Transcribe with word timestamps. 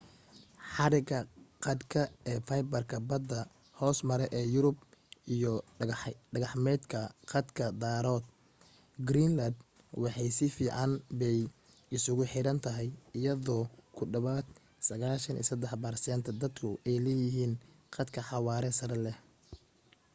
xadhiga 0.73 1.19
khadka 1.63 2.01
ee 2.31 2.39
faybarka 2.47 2.97
badda 3.09 3.39
hoos 3.79 3.97
mara 4.09 4.25
ee 4.39 4.45
yurub 4.53 4.77
iyo 5.35 5.53
dayaxgacmeedka 5.79 6.99
khadka 7.31 7.65
daraadood 7.81 8.25
greenland 9.09 9.55
waxay 10.01 10.29
si 10.37 10.45
fiican 10.57 10.91
bay 11.19 11.39
isugu 11.95 12.23
xiran 12.33 12.57
tahay 12.65 12.89
iyadoo 13.19 13.63
ku 13.95 14.03
dhawaad 14.11 14.45
93% 14.87 16.39
dadku 16.41 16.67
ay 16.87 16.97
leeyihiin 17.05 17.53
khad 17.93 18.07
xawaare 18.27 18.69
sare 18.79 18.97
leh 19.05 19.17